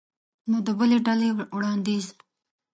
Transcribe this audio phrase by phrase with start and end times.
[0.49, 2.05] نو د بلې ډلې وړاندیز